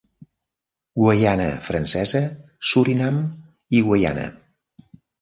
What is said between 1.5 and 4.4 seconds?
Francesa, Surinam i Guaiana.